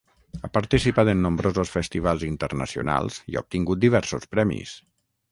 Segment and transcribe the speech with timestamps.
[0.45, 4.73] Ha participat en nombrosos festivals internacionals i ha obtingut diversos premis.